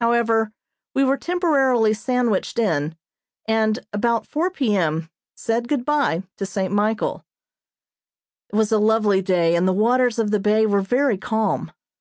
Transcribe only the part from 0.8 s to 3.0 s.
we were temporarily sandwiched in,